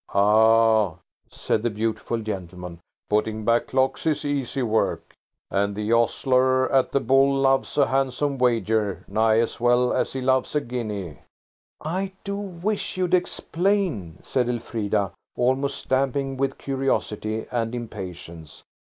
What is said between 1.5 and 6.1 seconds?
the beautiful gentleman, "putting back clocks is easy work. And the